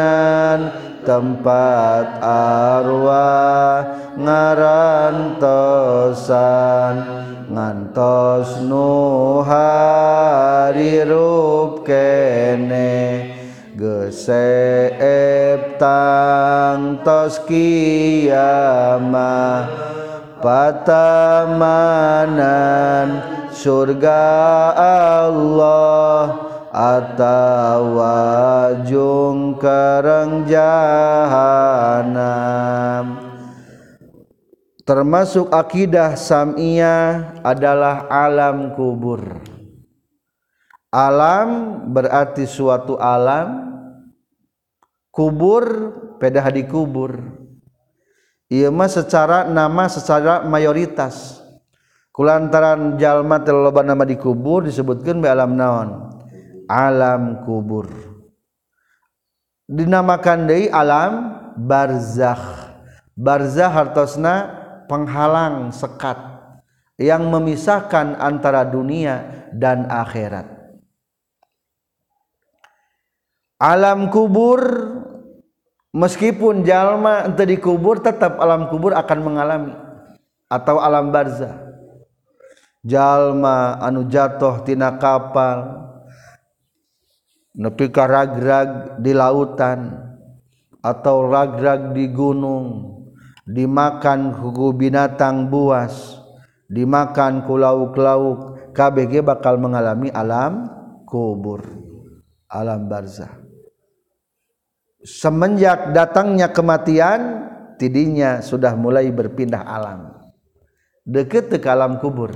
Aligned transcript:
tempat 1.07 2.23
arwah 2.23 3.83
ngarantosan 4.15 5.47
ngantos 7.51 8.61
nu 8.67 9.41
harirupkene 9.47 10.87
geseep 13.77 15.77
tangtos 15.77 17.45
kiamah 17.45 18.33
patamanan 20.41 21.21
surga 23.53 24.25
Allah 24.73 26.41
atawajung 26.73 27.21
karang 29.61 30.49
jahanam. 30.49 32.17
Termasuk 34.87 35.51
akidah 35.51 36.15
samiyah 36.15 37.43
adalah 37.43 38.07
alam 38.07 38.71
kubur. 38.79 39.43
Alam 40.95 41.83
berarti 41.91 42.47
suatu 42.47 42.95
alam 42.95 43.66
kubur 45.17 45.65
pedah 46.21 46.45
di 46.53 46.69
kubur. 46.69 47.17
Iya 48.53 48.69
mah 48.69 48.93
secara 48.93 49.49
nama 49.49 49.89
secara 49.89 50.45
mayoritas. 50.45 51.41
Kulantaran 52.13 53.01
jalma 53.01 53.41
teloba 53.41 53.81
nama 53.81 54.05
dikubur 54.05 54.69
disebutkan 54.69 55.25
be 55.25 55.29
alam 55.29 55.57
naon? 55.57 56.13
Alam 56.69 57.45
kubur. 57.49 57.89
Dinamakan 59.67 60.47
deui 60.47 60.69
alam 60.69 61.13
barzakh. 61.57 62.77
Barzakh 63.17 63.73
hartosna 63.73 64.35
penghalang 64.87 65.73
sekat 65.73 66.17
yang 67.01 67.29
memisahkan 67.29 68.17
antara 68.17 68.65
dunia 68.65 69.49
dan 69.53 69.89
akhirat. 69.89 70.57
Alam 73.57 74.13
kubur 74.13 74.61
meskipun 75.97 76.69
jalma 76.69 77.25
ente 77.25 77.49
dikubur 77.49 78.05
tetap 78.05 78.37
alam 78.37 78.69
kubur 78.69 78.93
akan 78.93 79.19
mengalami. 79.25 79.75
Atau 80.47 80.79
alam 80.79 81.11
barzah 81.11 81.67
jalma 82.87 83.83
anu 83.83 84.07
jatuh 84.07 84.63
tina 84.63 84.95
kapal 84.95 85.91
nepi 87.59 87.91
ka 87.91 88.07
ragrag 88.07 89.03
di 89.03 89.11
lautan 89.11 89.91
atau 90.79 91.27
ragrag 91.27 91.91
di 91.91 92.07
gunung 92.15 92.95
dimakan 93.43 94.39
ku 94.39 94.71
binatang 94.71 95.51
buas 95.51 96.23
dimakan 96.71 97.43
ku 97.43 97.59
lauk-lauk 97.59 98.71
KBG 98.71 99.27
bakal 99.27 99.59
mengalami 99.59 100.07
alam 100.15 100.71
kubur 101.11 101.67
alam 102.47 102.87
barzah 102.87 103.46
semenjak 105.03 105.93
datangnya 105.93 106.49
kematian 106.53 107.51
tidinya 107.77 108.41
sudah 108.41 108.73
mulai 108.75 109.09
berpindah 109.13 109.63
alam. 109.63 110.17
Deket 111.07 111.53
ke 111.53 111.69
alam 111.71 112.03
kubur. 112.03 112.35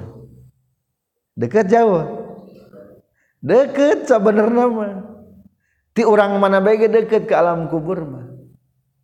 Deket 1.35 1.67
jauh. 1.73 2.07
Deket 3.41 4.07
sebenarnya 4.07 4.67
mah. 4.71 4.93
Ti 5.91 6.07
orang 6.07 6.39
mana 6.39 6.63
baik 6.63 6.87
deket 6.87 7.27
ke 7.27 7.35
alam 7.35 7.67
kubur 7.67 8.05
mah. 8.05 8.27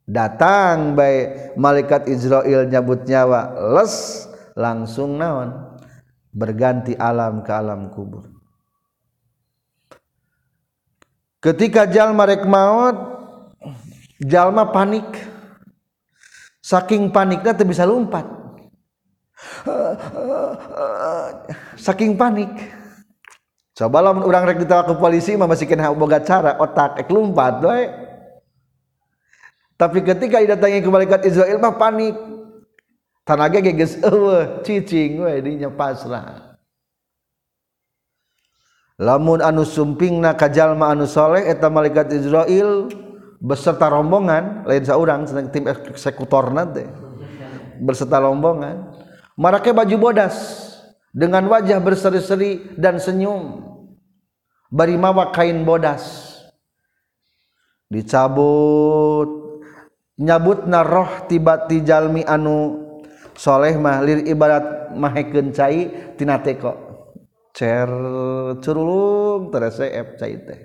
Datang 0.06 0.94
baik. 0.94 1.58
Malaikat 1.58 2.06
Israel 2.06 2.70
nyabut 2.70 3.02
nyawa. 3.08 3.58
Les 3.74 3.94
langsung 4.54 5.18
naon? 5.18 5.50
Berganti 6.30 6.94
alam 6.94 7.42
ke 7.42 7.50
alam 7.50 7.90
kubur. 7.90 8.30
Ketika 11.40 11.88
jalma 11.90 12.28
rek 12.28 12.46
maut 12.46 13.15
jalma 14.22 14.68
panik. 14.70 15.06
Saking 16.62 17.14
paniknya 17.14 17.54
tuh 17.54 17.66
bisa 17.68 17.86
lompat. 17.86 18.26
Saking 21.78 22.18
panik. 22.18 22.50
Coba 23.76 24.00
lah 24.00 24.16
orang 24.16 24.48
rek 24.48 24.64
ditawa 24.64 24.88
ke 24.88 24.94
polisi 24.96 25.36
mah 25.36 25.44
masih 25.44 25.68
kena 25.68 25.92
boga 25.92 26.16
cara 26.24 26.56
otak 26.56 26.96
ek 26.96 27.12
lompat 27.12 27.60
doy 27.60 27.84
tapi 29.76 30.00
ketika 30.00 30.40
didatangi 30.40 30.80
ke 30.80 30.88
malaikat 30.88 31.20
Israel 31.28 31.60
mah 31.60 31.76
panik. 31.76 32.16
Tanaga 33.26 33.58
geges 33.58 33.98
eueuh 34.00 34.62
cicing 34.62 35.20
we 35.20 35.34
dinya 35.42 35.68
pasrah. 35.68 36.56
Lamun 38.96 39.44
anu 39.44 39.66
sumpingna 39.66 40.32
ka 40.38 40.48
jalma 40.48 40.94
anu 40.94 41.04
soleh 41.04 41.44
eta 41.44 41.68
malaikat 41.68 42.08
Israel 42.16 42.88
beserta 43.40 43.92
rombongan 43.92 44.64
lain 44.64 44.84
seorang 44.84 45.24
tim 45.52 45.68
eksekutor 45.68 46.52
nanti. 46.52 46.84
Berserta 47.80 48.20
rombongan. 48.20 48.96
Marakai 49.36 49.76
baju 49.76 49.96
bodas 50.00 50.64
dengan 51.12 51.44
wajah 51.48 51.76
berseri-seri 51.80 52.72
dan 52.80 52.96
senyum. 52.96 53.60
Bari 54.72 54.96
mawa 54.96 55.28
kain 55.32 55.62
bodas. 55.62 56.34
Dicabut. 57.92 59.44
Nyabutna 60.16 60.80
roh 60.80 61.28
tibati 61.28 61.84
jalmi 61.84 62.24
anu. 62.24 62.84
Soleh 63.36 63.76
mah 63.76 64.00
lir 64.00 64.24
ibarat 64.24 64.96
mahekeun 64.96 65.52
cai 65.52 65.92
tina 66.16 66.40
teko. 66.40 66.72
Cer 67.52 67.88
curulung 68.64 69.52
tereseep 69.52 70.16
cai 70.16 70.34
teh. 70.40 70.60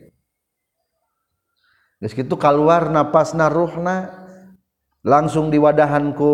itu 2.01 2.35
keluar 2.35 2.89
nafasna 2.89 3.45
ruhna 3.45 4.09
langsung 5.05 5.53
diwadahanku 5.53 6.33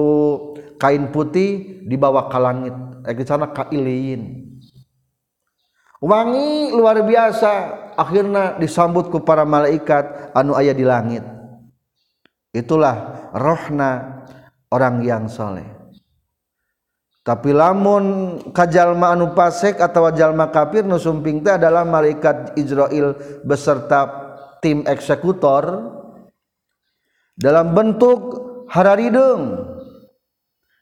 kain 0.80 1.12
putih 1.12 1.84
dibawa 1.84 2.32
ke 2.32 2.40
langit. 2.40 2.76
Eh, 3.08 3.16
sana 3.28 3.52
kailiin 3.52 4.48
wangi 6.02 6.74
luar 6.74 7.02
biasa 7.02 7.52
akhirnya 7.98 8.58
disambut 8.62 9.10
ku 9.10 9.22
para 9.26 9.44
malaikat 9.44 10.34
anu 10.34 10.54
ayah 10.58 10.76
di 10.76 10.86
langit. 10.86 11.24
Itulah 12.54 13.30
rohna 13.36 14.24
orang 14.72 15.04
yang 15.06 15.30
soleh. 15.30 15.66
Tapi 17.22 17.52
lamun 17.52 18.40
kajalma 18.56 19.12
anu 19.12 19.36
pasek 19.36 19.84
atau 19.84 20.08
jalma 20.16 20.48
kafir 20.48 20.88
nusumping 20.88 21.44
teh 21.44 21.60
adalah 21.60 21.84
malaikat 21.84 22.56
Israel 22.56 23.20
beserta 23.44 24.27
tim 24.62 24.84
eksekutor 24.86 25.94
dalam 27.38 27.78
bentuk 27.78 28.20
hara 28.68 28.98
hidung 28.98 29.62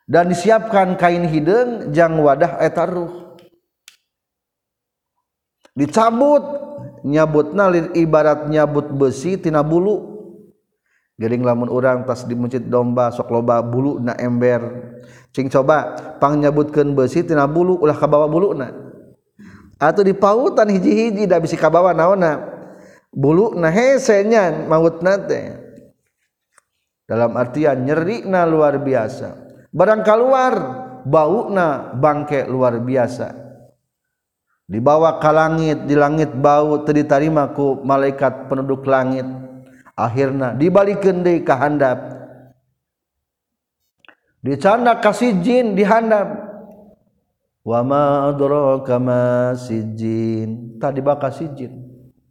dan 0.06 0.30
disiapkan 0.30 0.96
kain 0.96 1.26
hidung 1.28 1.92
jang 1.92 2.18
wadah 2.22 2.62
etaruh. 2.62 3.36
Dicabut 5.76 6.44
nyabut 7.04 7.52
nalir 7.52 7.92
ibarat 7.98 8.48
nyabut 8.48 8.88
besi 8.96 9.36
tina 9.36 9.60
bulu. 9.60 10.16
Gering 11.16 11.44
lamun 11.48 11.72
orang 11.72 12.04
tas 12.04 12.28
di 12.28 12.36
masjid 12.36 12.60
domba 12.64 13.12
sok 13.12 13.32
loba 13.32 13.60
bulu 13.60 14.00
na 14.00 14.16
ember. 14.16 14.64
Cing 15.36 15.52
coba 15.52 15.96
pang 16.20 16.40
nyabutkan 16.40 16.96
besi 16.96 17.28
tina 17.28 17.44
bulu 17.44 17.76
ulah 17.84 17.96
kabawa 17.96 18.28
bulu 18.32 18.56
na. 18.56 18.72
Atau 19.76 20.08
di 20.08 20.16
pautan 20.16 20.72
hiji-hiji 20.72 21.28
dah 21.28 21.44
bisi 21.44 21.60
kabawa 21.60 21.92
naona 21.92 22.55
bulu 23.16 23.56
nah 23.56 23.72
hesenya 23.72 24.68
maut 24.68 25.00
nate. 25.00 25.64
Dalam 27.08 27.38
artian 27.40 27.88
nyeri 27.88 28.28
na 28.28 28.44
luar 28.44 28.82
biasa. 28.84 29.40
Barang 29.72 30.04
keluar 30.04 30.54
bau 31.08 31.48
na 31.54 31.96
bangke 31.96 32.44
luar 32.50 32.82
biasa. 32.84 33.32
Dibawa 34.66 35.22
ka 35.22 35.30
langit 35.30 35.86
di 35.86 35.94
langit 35.94 36.34
bau 36.34 36.82
territarimaku 36.84 37.86
malaikat 37.86 38.50
penduduk 38.50 38.84
langit. 38.90 39.24
Akhirnya 39.96 40.52
dibalik 40.52 41.00
Kende 41.00 41.40
kehandap 41.46 42.16
dicanda 44.46 45.00
kasih 45.00 45.40
jin 45.42 45.74
dihandap 45.74 46.28
wamajin 47.64 48.38
tadi 50.78 51.02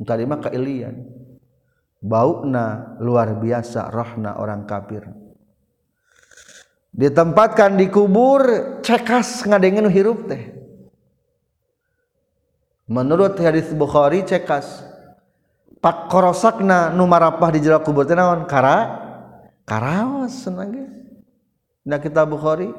tarima 0.02 0.43
keilian 0.43 1.06
bauna 2.05 2.99
luar 3.00 3.38
biasa 3.41 3.88
rohna 3.88 4.37
orang 4.37 4.69
kafir. 4.69 5.08
Ditempatkan 6.94 7.75
di 7.75 7.91
kubur 7.91 8.44
cekas 8.85 9.43
ngadengin 9.49 9.91
hirup 9.91 10.31
teh. 10.31 10.55
Menurut 12.87 13.35
hadis 13.41 13.73
Bukhari 13.75 14.23
cekas. 14.23 14.85
Pak 15.82 16.08
korosakna 16.08 16.94
numarapah 16.94 17.50
di 17.50 17.58
jero 17.61 17.82
kubur 17.82 18.06
teh 18.06 18.14
naon? 18.14 18.47
Kara 18.47 19.02
karawas 19.67 20.47
senang 20.47 20.70
nah 21.82 21.99
kita 21.99 22.23
Bukhari. 22.29 22.70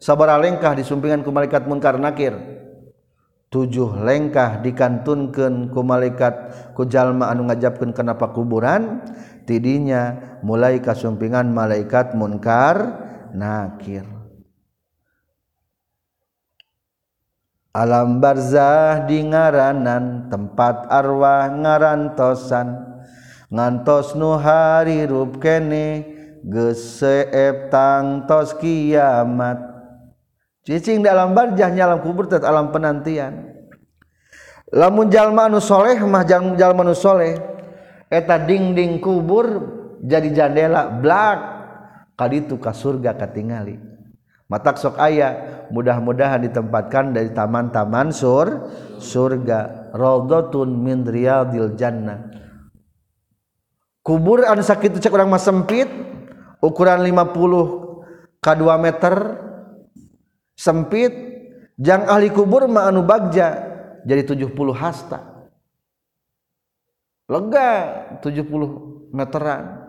Sabar 0.00 0.32
alengkah 0.32 0.72
disumpingan 0.74 1.20
ku 1.20 1.30
malaikat 1.30 1.68
munkar 1.68 2.00
nakir. 2.00 2.59
Tujuh 3.50 3.98
lengkah 4.06 4.62
dikantunkeun 4.62 5.74
ku 5.74 5.82
malaikat 5.82 6.34
ku 6.78 6.86
jalma 6.86 7.34
anu 7.34 7.50
ngajabkeun 7.50 7.90
kenapa 7.90 8.30
kuburan? 8.30 9.02
Tidinya 9.44 10.38
mulai 10.46 10.78
kasumpingan 10.78 11.50
malaikat 11.50 12.14
munkar 12.14 13.02
nakir. 13.34 14.06
Alam 17.70 18.18
barzah 18.18 19.06
di 19.06 19.22
ngaranan 19.26 20.30
tempat 20.30 20.90
arwah 20.90 21.50
ngarantosan. 21.50 22.86
Ngantos 23.50 24.14
nu 24.14 24.38
hari 24.38 25.10
rup 25.10 25.42
kene 25.42 26.06
geseep 26.46 27.70
tang 27.70 28.26
tos 28.30 28.54
kiamat 28.58 29.69
cicing 30.66 31.04
di 31.04 31.08
alam 31.08 31.32
barjah 31.32 31.70
nyalam 31.72 32.04
kubur 32.04 32.28
tet 32.28 32.44
alam 32.44 32.72
penantian. 32.74 33.56
Lamun 34.70 35.10
jalma 35.10 35.50
anu 35.50 35.58
soleh 35.58 35.98
mah 35.98 36.22
jalma 36.26 36.86
anu 36.86 36.94
soleh 36.94 37.34
eta 38.06 38.38
dinding 38.38 39.02
kubur 39.02 39.46
jadi 40.02 40.30
jandela 40.30 40.88
blak. 40.88 41.60
Kaditu 42.14 42.60
ka 42.60 42.76
surga 42.76 43.16
katingali. 43.16 43.80
Matak 44.44 44.76
sok 44.76 45.00
aya 45.00 45.64
mudah-mudahan 45.72 46.44
ditempatkan 46.44 47.16
dari 47.16 47.32
taman-taman 47.32 48.12
sur 48.12 48.68
surga. 49.00 49.90
Raudhatun 49.96 50.68
min 50.68 51.08
riyadil 51.08 51.80
jannah. 51.80 52.28
Kubur 54.04 54.44
anu 54.44 54.60
sakit 54.60 55.00
cek 55.00 55.16
orang 55.16 55.32
mah 55.32 55.40
sempit 55.40 55.88
ukuran 56.60 57.00
50 57.00 58.44
ka 58.44 58.52
2 58.52 58.84
meter 58.84 59.14
sempit. 60.60 61.32
Jang 61.80 62.04
ahli 62.04 62.28
kubur 62.28 62.68
ma 62.68 62.92
anu 62.92 63.00
bagja 63.00 63.56
jadi 64.04 64.20
70 64.28 64.52
hasta. 64.76 65.48
Lega 67.24 67.70
70 68.20 69.08
meteran. 69.16 69.80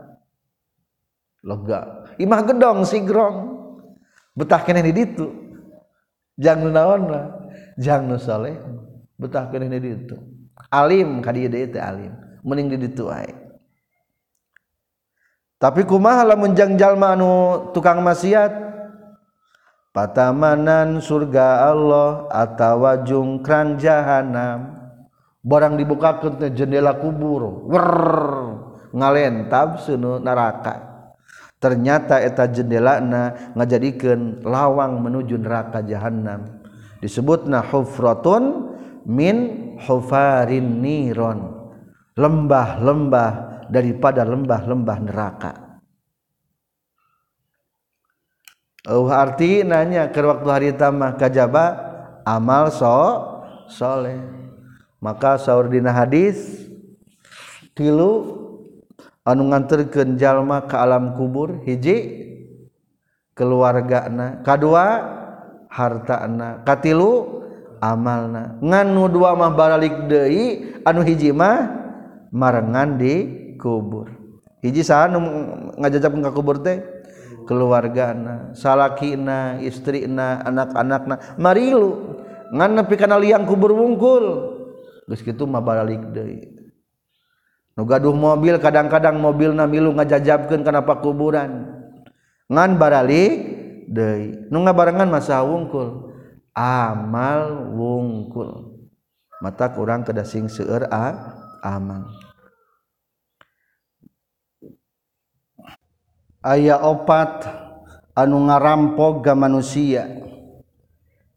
Lega. 1.44 2.08
Imah 2.16 2.42
gedong 2.48 2.88
sigrong 2.88 3.60
betah 4.40 4.64
kene 4.64 4.80
di 4.88 4.96
ditu. 4.96 5.28
Jang 6.40 6.64
naon 6.64 7.12
jang 7.76 8.08
nu 8.08 8.16
saleh. 8.16 8.56
Betah 9.20 9.52
kene 9.52 9.68
di 9.68 9.80
ditu. 9.84 10.16
Alim 10.72 11.20
kadieu 11.20 11.52
deui 11.52 11.68
teh 11.68 11.84
alim. 11.84 12.16
Mending 12.40 12.80
di 12.80 12.88
ditu 12.88 13.12
ae. 13.12 13.36
Tapi 15.60 15.84
kumaha 15.84 16.24
lamun 16.24 16.56
jang 16.56 16.80
jalma 16.80 17.20
anu 17.20 17.68
tukang 17.76 18.00
maksiat? 18.00 18.71
Patamanan 19.92 21.04
surga 21.04 21.72
Allah 21.72 22.28
atawa 22.32 23.04
jungkran 23.04 23.76
jahanam. 23.80 24.80
Barang 25.42 25.74
dibukakeun 25.76 26.38
teh 26.38 26.52
jendela 26.54 26.96
kubur 27.02 27.68
wer 27.68 27.88
ngalentab 28.94 29.82
sunu 29.82 30.22
neraka. 30.22 30.90
Ternyata 31.62 32.18
eta 32.22 32.50
jendelana 32.50 33.54
ngajadikeun 33.54 34.42
lawang 34.46 35.02
menuju 35.02 35.38
neraka 35.38 35.86
jahanam. 35.86 36.62
Disebutna 37.02 37.62
hufratun 37.66 38.74
min 39.06 39.38
hufarin 39.82 40.82
niron. 40.82 41.58
Lembah-lembah 42.18 43.66
daripada 43.72 44.22
lembah-lembah 44.28 44.98
neraka 45.00 45.71
Uh, 48.82 49.14
arti 49.14 49.62
nanya 49.62 50.10
ke 50.10 50.26
waktu 50.26 50.50
hari 50.50 50.70
tamah 50.74 51.14
kajaba 51.14 51.78
amal 52.26 52.74
so 52.74 52.90
soleh. 53.70 54.18
Maka 54.98 55.38
sahur 55.38 55.70
dina 55.70 55.94
hadis 55.94 56.66
tilu 57.78 58.42
anu 59.22 59.54
nganterkeun 59.54 60.18
jalma 60.18 60.66
ke 60.66 60.74
alam 60.74 61.14
kubur 61.14 61.62
hiji 61.62 62.26
keluargana. 63.38 64.42
Kadua 64.42 64.86
hartana. 65.70 66.66
Katilu 66.66 67.46
amalna. 67.86 68.58
Ngan 68.66 68.98
nu 68.98 69.06
dua 69.14 69.38
mah 69.38 69.54
baralik 69.54 70.10
deui 70.10 70.74
anu 70.82 71.06
hiji 71.06 71.30
mah 71.30 71.70
marengan 72.34 72.98
di 72.98 73.30
kubur. 73.62 74.10
Hiji 74.66 74.82
saha 74.82 75.06
nu 75.06 75.22
ngajajap 75.78 76.18
ka 76.18 76.34
kubur 76.34 76.58
teh? 76.66 77.01
keluargana 77.48 78.56
salakina 78.56 79.60
istrina 79.64 80.42
anak-anakna. 80.46 81.38
Marilu 81.40 82.18
ngan 82.52 82.72
nepi 82.78 82.96
kana 83.00 83.18
liang 83.20 83.48
kubur 83.48 83.76
wungkul. 83.76 84.26
Geus 85.08 85.22
kitu 85.26 85.44
mah 85.44 85.60
baralik 85.60 86.14
deui. 86.16 86.48
Nu 87.76 87.88
gaduh 87.88 88.16
mobil 88.16 88.60
kadang-kadang 88.60 89.20
mobilna 89.20 89.68
milu 89.68 89.92
ngajajabkeun 89.96 90.64
kana 90.64 90.84
pakuburan. 90.84 91.68
Ngan 92.52 92.80
baralik 92.80 93.34
deui. 93.92 94.48
Nu 94.52 94.64
ngabarengan 94.64 95.08
masa 95.08 95.44
wungkul. 95.44 96.12
Amal 96.56 97.72
wungkul. 97.76 98.80
Mata 99.42 99.72
kurang 99.72 100.04
kedasing 100.06 100.52
seueur 100.52 100.86
amal. 101.64 102.31
aya 106.42 106.82
opat 106.82 107.46
anu 108.18 108.50
ngarampok 108.50 109.26
ga 109.26 109.34
manusia. 109.38 110.10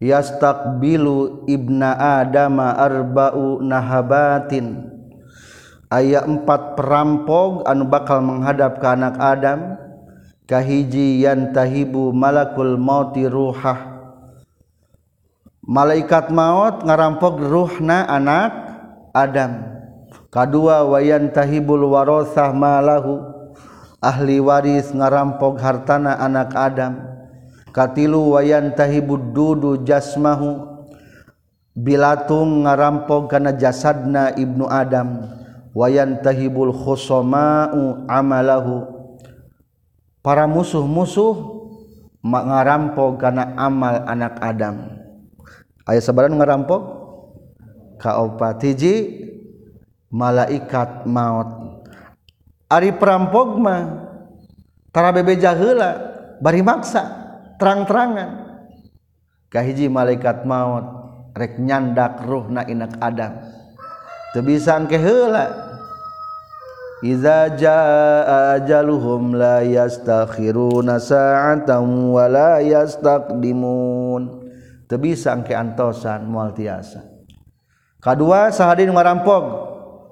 Yastakbilu 0.00 1.48
ibna 1.48 2.20
adama 2.20 2.76
arba'u 2.76 3.62
nahabatin. 3.64 4.92
Aya 5.88 6.26
empat 6.26 6.76
perampok 6.76 7.64
anu 7.64 7.86
bakal 7.88 8.20
menghadap 8.20 8.82
ke 8.82 8.86
anak 8.88 9.16
Adam. 9.20 9.60
Kahiji 10.44 11.24
yantahibu 11.24 12.12
malakul 12.12 12.76
mauti 12.76 13.24
ruhah. 13.24 13.96
Malaikat 15.64 16.28
maut 16.28 16.84
ngarampok 16.84 17.40
ruhna 17.40 18.04
anak 18.04 18.52
Adam. 19.16 19.72
Kedua 20.28 20.84
wayantahibul 20.84 21.88
warosah 21.88 22.52
malahu. 22.52 23.33
ahli 24.04 24.36
waris 24.44 24.92
ngarampok 24.92 25.56
hartana 25.56 26.20
anak 26.20 26.52
Adam. 26.52 27.00
Katilu 27.72 28.36
wayan 28.36 28.76
tahibud 28.76 29.32
dudu 29.32 29.80
jasmahu. 29.82 30.76
Bilatung 31.74 32.68
ngarampok 32.68 33.32
kana 33.32 33.56
jasadna 33.56 34.36
ibnu 34.36 34.68
Adam. 34.68 35.24
Wayan 35.74 36.22
tahibul 36.22 36.70
khusoma'u 36.70 38.06
amalahu. 38.06 38.86
Para 40.22 40.46
musuh-musuh 40.46 41.34
ngarampok 42.22 43.18
kana 43.18 43.56
amal 43.58 44.06
anak 44.06 44.38
Adam. 44.38 44.94
Ayat 45.84 46.04
sabaran 46.06 46.36
ngarampok? 46.38 47.02
Kaopat 47.98 48.60
hiji 48.64 48.94
malaikat 50.08 51.08
maut. 51.10 51.63
Ari 52.68 52.96
perampok 52.96 53.60
mah 53.60 53.82
tara 54.88 55.12
bebe 55.12 55.36
jahela 55.36 55.96
bari 56.40 56.64
maksa 56.64 57.02
terang-terangan. 57.60 58.44
Kahiji 59.52 59.86
malaikat 59.86 60.42
maut 60.48 60.82
rek 61.34 61.62
nyandak 61.62 62.22
ruhna 62.26 62.66
inak 62.66 62.98
adam. 62.98 63.38
Teu 64.34 64.42
bisa 64.42 64.74
engke 64.74 64.98
heula. 64.98 65.62
Iza 67.04 67.52
jaa 67.54 68.56
ajaluhum 68.58 69.36
la 69.36 69.60
yastakhiruna 69.60 70.98
sa'atan 70.98 72.10
wa 72.10 72.24
la 72.26 72.58
yastaqdimun. 72.64 74.22
Teu 74.90 74.98
bisa 74.98 75.36
engke 75.36 75.54
antosan 75.54 76.26
moal 76.26 76.50
tiasa. 76.50 77.04
Kadua 78.02 78.50
sahadin 78.50 78.90
marampok 78.90 79.44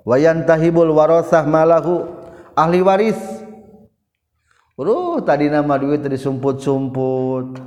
wayantahibul 0.06 0.94
warasah 0.94 1.42
malahu. 1.48 2.21
ahli 2.56 2.80
waris. 2.84 3.18
Uh 4.76 5.22
tadi 5.22 5.46
nama 5.46 5.78
duit 5.78 6.02
disumput-sumput 6.02 7.60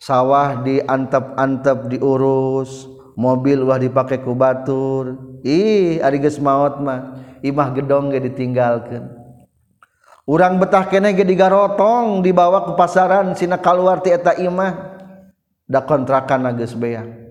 sawah 0.00 0.62
diantep-antep 0.64 1.92
diurus. 1.92 2.88
Mobil 3.16 3.64
wah 3.64 3.80
dipakai 3.80 4.20
ku 4.20 4.36
batur. 4.36 5.16
Ih 5.40 6.04
ari 6.04 6.20
geus 6.20 6.36
maot 6.36 6.80
mah. 6.84 7.16
Imah 7.40 7.72
gedong 7.72 8.12
ge 8.12 8.20
ditinggalkeun. 8.28 9.08
Urang 10.26 10.58
betah 10.58 10.84
kene 10.90 11.14
ge 11.16 11.24
digarotong 11.24 12.20
dibawa 12.20 12.66
ke 12.68 12.72
pasaran 12.76 13.32
sina 13.38 13.56
kaluar 13.56 14.04
ti 14.04 14.12
eta 14.12 14.36
imah 14.36 14.98
da 15.64 15.80
kontrakan 15.80 16.50
geus 16.58 16.74
beang 16.74 17.26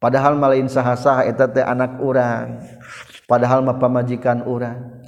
padahal 0.00 0.34
malain 0.34 0.66
saha-saha 0.66 1.28
eta 1.28 1.46
teh 1.46 1.62
anak 1.62 2.00
urang. 2.00 2.64
Padahal 3.28 3.62
mah 3.62 3.78
pamajikan 3.78 4.42
urang. 4.42 4.99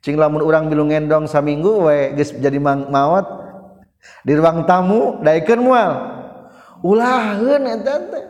cing 0.00 0.16
lamun 0.16 0.40
urang 0.40 0.68
bilu 0.72 0.88
ngendong 0.88 1.28
saminggu 1.28 1.88
we 1.88 1.98
geus 2.16 2.32
jadi 2.36 2.56
maot 2.60 3.26
di 4.24 4.32
ruang 4.32 4.64
tamu 4.64 5.20
daikeun 5.20 5.60
moal 5.60 5.92
ulaheun 6.80 7.68
eta 7.68 7.96
teh. 8.08 8.24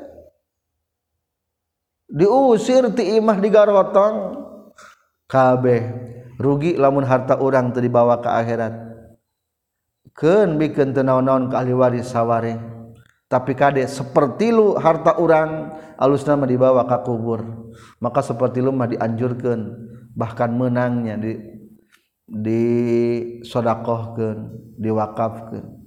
Diusir 2.10 2.90
ti 2.90 3.22
imah 3.22 3.38
digarotong 3.38 4.34
kabeh 5.30 5.82
rugi 6.42 6.74
lamun 6.74 7.06
harta 7.06 7.38
urang 7.38 7.70
teu 7.70 7.78
dibawa 7.78 8.18
ke 8.18 8.26
akhirat. 8.26 8.74
Keun 10.10 10.58
bikeun 10.58 10.90
teu 10.90 11.06
naon-naon 11.06 11.46
ka 11.46 11.62
ahli 11.62 11.70
waris 11.70 12.10
saware 12.10 12.58
tapi 13.30 13.54
kade 13.54 13.86
seperti 13.86 14.50
lu 14.50 14.74
harta 14.74 15.22
urang 15.22 15.70
alusna 15.94 16.34
mah 16.34 16.50
dibawa 16.50 16.82
ka 16.82 17.06
kubur. 17.06 17.70
Maka 18.02 18.26
seperti 18.26 18.58
lu 18.58 18.74
mah 18.74 18.90
dianjurkeun 18.90 19.60
bahkan 20.18 20.50
menangnya 20.50 21.14
di 21.14 21.38
dishodaohkan 22.30 24.54
diwakafkan 24.78 25.80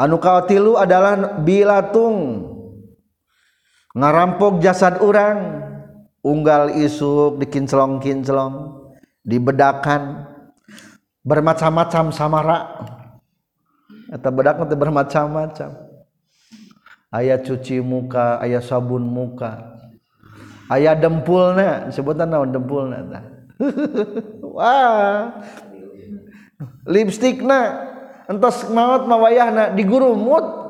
anuukatilu 0.00 0.80
adalah 0.80 1.44
bilatung. 1.44 2.48
Ngarampok 3.90 4.62
jasad 4.62 5.02
orang 5.02 5.66
unggal 6.22 6.70
isuk 6.78 7.42
dikinclong-kinclong 7.42 8.86
dibedakan 9.26 10.30
bermacam-macam 11.20 12.14
samara. 12.14 12.58
Atau 14.10 14.30
bedak 14.34 14.58
nanti 14.58 14.76
bermacam-macam. 14.78 15.70
Ayah 17.10 17.42
cuci 17.42 17.82
muka 17.82 18.38
ayah 18.38 18.62
sabun 18.62 19.02
muka 19.02 19.82
ayah 20.70 20.94
dempulna 20.94 21.90
sebutan 21.90 22.30
naon 22.30 22.54
dempulna 22.54 23.02
tah? 23.10 23.39
Wah. 24.56 25.36
Lipstikna 26.88 27.60
entos 28.28 28.68
maut 28.72 29.04
mawayahna 29.04 29.72
digurumut. 29.76 30.60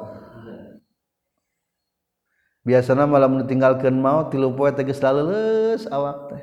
Biasana 2.60 3.08
malam 3.08 3.40
ditinggalkan 3.40 3.96
maut 3.96 4.30
tilu 4.30 4.52
poe 4.52 4.70
teh 4.70 4.84
geus 4.84 5.00
awak 5.88 6.18
teh. 6.30 6.42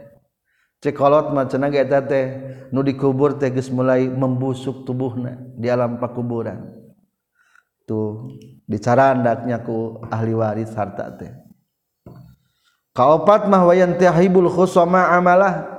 Cekolot 0.77 1.33
macana 1.33 1.69
ge 1.69 1.81
eta 1.85 2.01
teh 2.01 2.25
nu 2.73 2.81
dikubur 2.81 3.37
teh 3.37 3.53
geus 3.53 3.69
mulai 3.69 4.09
membusuk 4.09 4.83
tubuhna 4.83 5.37
di 5.55 5.69
alam 5.69 6.01
pakuburan. 6.01 6.73
Tuh 7.87 8.33
dicarandaknya 8.67 9.63
ku 9.63 10.01
ahli 10.09 10.33
waris 10.35 10.73
harta 10.75 11.07
teh. 11.15 11.31
Kaopat 12.97 13.45
mah 13.45 13.61
wayan 13.69 13.93
tahibul 13.93 14.49
khusama 14.49 15.13
amalah 15.13 15.76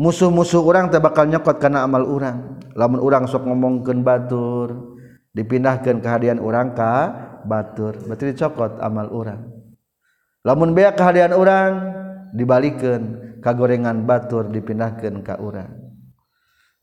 musuh-musuh 0.00 0.64
orang 0.64 0.88
tak 0.88 1.04
bakal 1.04 1.28
nyokot 1.28 1.60
karena 1.60 1.84
amal 1.84 2.08
orang. 2.08 2.56
Lamun 2.72 3.04
orang 3.04 3.28
sok 3.28 3.44
ngomongkan 3.44 4.00
batur 4.00 4.96
dipindahkan 5.36 6.00
kehadian 6.00 6.40
orang 6.40 6.72
ka 6.72 7.12
batur 7.44 8.00
berarti 8.08 8.32
dicokot 8.32 8.80
amal 8.80 9.12
orang. 9.12 9.44
Lamun 10.40 10.72
bea 10.72 10.96
kehadian 10.96 11.36
orang 11.36 11.92
dibalikan 12.32 13.20
kagorengan 13.44 14.08
batur 14.08 14.48
dipindahkan 14.48 15.20
ke 15.20 15.36
orang. 15.36 15.68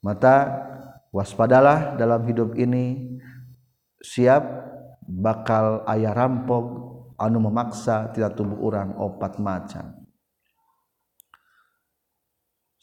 Mata 0.05 0.37
waspadalah 1.09 1.97
dalam 1.97 2.21
hidup 2.29 2.53
ini 2.53 3.17
siap 3.97 4.45
bakal 5.09 5.81
ayah 5.89 6.13
rampok 6.13 6.65
anu 7.17 7.41
memaksa 7.41 8.13
tidak 8.13 8.37
tubuh 8.37 8.61
orang 8.61 8.93
opat 8.93 9.41
macam. 9.41 10.06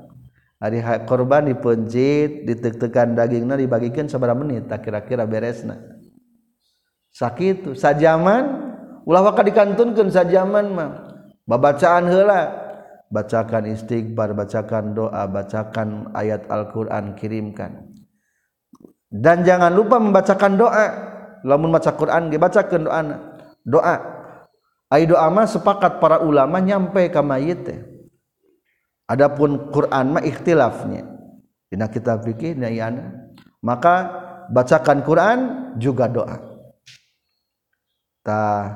Hari 0.61 0.85
kurban 1.09 1.49
dipencit 1.49 2.44
ditek-tekan 2.44 3.16
dagingnya 3.16 3.56
dibagikan 3.56 4.06
seberapa 4.06 4.37
menit 4.37 4.68
kira-kira 4.68 5.25
beresna. 5.25 6.00
sakit 7.14 7.75
sajaman. 7.75 8.71
Ulah 9.09 9.25
waka 9.25 9.43
dikantunkan 9.43 10.12
sajaman 10.12 10.67
mah 10.76 10.90
babacaan 11.49 12.07
hela 12.07 12.52
bacakan 13.11 13.75
istighfar 13.75 14.38
bacakan 14.38 14.95
doa 14.95 15.26
bacakan 15.26 16.14
ayat 16.14 16.47
Al-Qur'an 16.47 17.19
kirimkan. 17.19 17.90
Dan 19.11 19.43
jangan 19.43 19.75
lupa 19.75 19.99
membacakan 19.99 20.55
doa. 20.55 20.87
Lamun 21.43 21.73
maca 21.75 21.90
Quran 21.97 22.31
dibacakan 22.31 22.81
doa 22.87 23.00
doa. 23.67 23.97
Ai 24.90 25.07
doa 25.07 25.26
mah 25.31 25.47
sepakat 25.47 25.99
para 25.99 26.23
ulama 26.23 26.62
nyampe 26.62 27.11
ka 27.11 27.23
mayit 27.23 27.67
teh. 27.67 27.81
Adapun 29.11 29.71
Quran 29.75 30.14
mah 30.14 30.23
ikhtilafnya. 30.23 31.07
Dina 31.71 31.87
kitab 31.90 32.23
fikih 32.26 32.59
maka 33.62 33.95
bacakan 34.50 35.02
Quran 35.02 35.38
juga 35.79 36.07
doa. 36.07 36.50
ta 38.20 38.68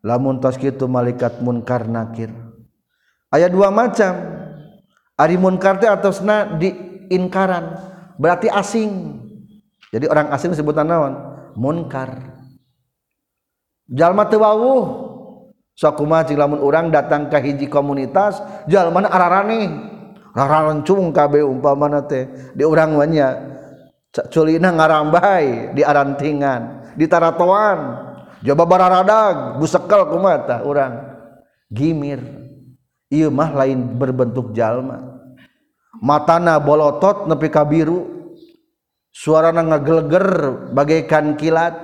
lamun 0.00 0.40
tos 0.40 0.56
kitu 0.60 0.86
malaikat 0.88 1.40
munkar 1.42 1.88
nakir. 1.88 2.32
Aya 3.32 3.50
dua 3.50 3.68
macam. 3.74 4.36
Ari 5.16 5.40
munkar 5.40 5.80
teh 5.80 5.88
atosna 5.88 6.60
diinkaran 6.60 7.72
berarti 8.20 8.52
asing. 8.52 9.16
Jadi 9.88 10.04
orang 10.12 10.28
asing 10.28 10.52
sebutan 10.52 10.84
naon? 10.84 11.16
Munkar. 11.56 12.36
Jalma 13.88 14.28
teu 14.28 14.44
wawuh. 14.44 14.84
Sok 15.76 16.04
cing 16.28 16.40
lamun 16.40 16.60
urang 16.64 16.88
datang 16.88 17.28
ka 17.28 17.36
hiji 17.36 17.68
komunitas 17.68 18.40
jalma 18.64 19.04
ararane 19.12 19.68
rarancung 20.32 21.12
kabeh 21.12 21.44
umpamana 21.44 22.04
teh. 22.04 22.52
Di 22.52 22.64
urang 22.64 22.96
wanya 22.96 23.40
culina 24.32 24.72
ngarambai 24.72 25.72
di 25.72 25.80
arantingan 25.84 26.92
di 26.96 27.04
taratoan. 27.08 28.05
Coba 28.46 28.62
bararadag 28.62 29.58
busekal 29.58 30.06
kumata 30.06 30.62
orang 30.62 31.18
gimir. 31.66 32.22
Ieu 33.10 33.26
mah 33.26 33.50
lain 33.50 33.98
berbentuk 33.98 34.54
jalma. 34.54 35.02
Matana 35.98 36.62
bolotot 36.62 37.26
nepi 37.26 37.50
ka 37.50 37.66
biru. 37.66 38.30
Suarana 39.10 39.66
ngegeleger 39.66 40.26
bagaikan 40.70 41.34
kilat. 41.34 41.74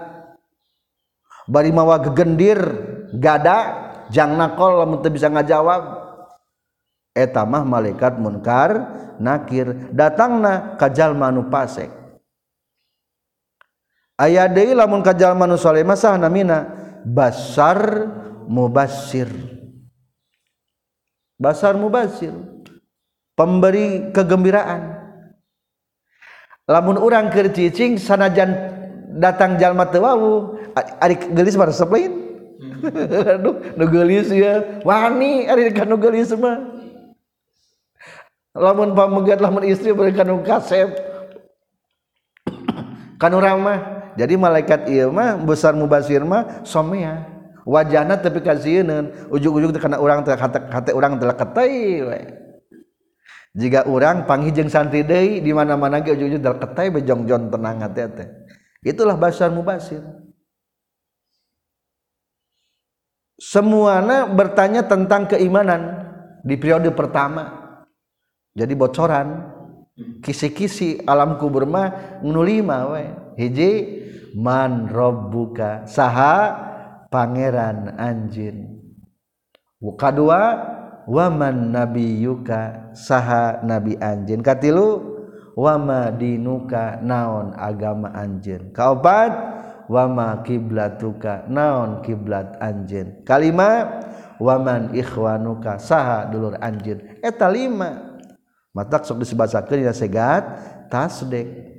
Bari 1.50 1.75
mawa 1.75 1.99
gegendir 1.99 2.62
gada 3.11 3.90
jang 4.14 4.38
nakol 4.38 4.78
lamun 4.78 5.02
teu 5.02 5.11
bisa 5.11 5.26
ngajawab. 5.26 5.99
Eta 7.11 7.42
mah 7.42 7.66
malaikat 7.66 8.23
munkar 8.23 8.71
nakir 9.19 9.90
datangna 9.90 10.78
ka 10.78 10.87
jalma 10.95 11.35
nu 11.35 11.50
pasek. 11.50 12.02
aya 14.19 14.49
deui 14.49 14.76
lamun 14.76 15.00
kajal 15.00 15.37
manusale 15.37 15.85
mah 15.85 15.97
sah 15.97 16.16
namina 16.16 16.69
basar 17.04 18.09
mubasir 18.49 19.28
basar 21.42 21.75
mubasir 21.75 22.31
pemberi 23.35 24.14
kegembiraan. 24.14 25.02
Lamun 26.71 26.95
urang 26.95 27.26
keur 27.35 27.50
cicing 27.50 27.99
sanajan 27.99 28.54
datang 29.19 29.59
jalma 29.59 29.90
teu 29.90 30.07
wawu 30.07 30.57
ari 31.02 31.19
geulis 31.19 31.59
mah 31.59 31.69
resep 31.69 31.90
lain. 31.90 32.12
Hmm. 32.62 32.87
Aduh 33.42 33.54
nu 33.75 33.85
geulis 33.90 34.31
ya 34.31 34.81
wani 34.87 35.50
ari 35.50 35.75
kanu 35.75 35.99
geulis 35.99 36.31
mah. 36.38 36.71
Lamun 38.54 38.95
pamegat 38.95 39.42
lamun 39.42 39.66
istri 39.66 39.90
bari 39.90 40.14
kanu 40.14 40.47
kasep 40.47 40.95
kanu 43.21 43.42
ramah 43.42 44.02
jadi 44.19 44.35
malaikat 44.37 44.88
ieu 44.92 45.09
mah 45.09 45.40
besar 45.40 45.73
mubasir 45.73 46.21
mah 46.25 46.64
somea 46.64 47.33
wajahna 47.62 48.19
tapi 48.19 48.42
kana 48.42 49.97
urang 50.02 50.26
teh 50.26 50.35
hate 50.35 50.90
urang 50.95 51.19
teh 51.19 51.31
ketei 51.31 52.02
we. 52.02 52.21
Jika 53.52 53.85
orang 53.85 54.25
panghijeng 54.25 54.73
santri 54.73 55.04
deui 55.04 55.45
di 55.45 55.52
mana-mana 55.52 56.00
ge 56.00 56.16
ujug-ujug 56.16 56.40
teh 56.40 56.54
ketei 56.66 56.88
bejongjon 56.88 57.52
tenang 57.52 57.85
hati 57.85 58.02
teh. 58.11 58.28
Itulah 58.83 59.14
basar 59.14 59.52
mubasir. 59.52 60.02
Semuanya 63.38 64.31
bertanya 64.31 64.87
tentang 64.87 65.26
keimanan 65.26 66.07
di 66.47 66.54
periode 66.57 66.90
pertama. 66.95 67.61
Jadi 68.54 68.73
bocoran 68.75 69.50
kisi-kisi 70.23 71.02
alam 71.04 71.37
kubur 71.37 71.69
mah 71.69 72.19
nulima 72.25 72.88
we. 72.90 73.04
Hiji 73.37 73.71
man 74.37 74.89
robbuka 74.89 75.85
saha 75.89 76.57
pangeran 77.12 77.97
anjin. 78.01 78.81
Kadua 79.99 80.43
waman 81.11 81.75
nabi 81.75 82.23
yuka 82.23 82.95
saha 82.95 83.61
nabi 83.67 83.99
anjin. 83.99 84.41
Katilu 84.41 85.03
wama 85.59 86.15
dinuka 86.15 87.03
naon 87.03 87.53
agama 87.59 88.14
anjin. 88.14 88.71
Kaopat 88.71 89.33
wama 89.90 90.40
kiblatuka 90.47 91.51
naon 91.51 92.01
kiblat 92.07 92.57
anjin. 92.62 93.27
Kalima 93.27 94.01
waman 94.38 94.95
ikhwanuka. 94.95 95.83
Saha 95.83 96.31
dulur 96.31 96.57
anjin. 96.62 97.21
Eta 97.21 97.51
lima. 97.51 98.14
Matak 98.73 99.05
sok 99.05 99.21
disebasakeun 99.21 99.85
dina 99.85 99.92
segat 99.92 100.45
tasdek. 100.88 101.72